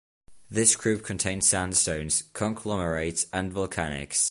[0.49, 4.17] This group contains sandstones, conglomerates, and volcanics.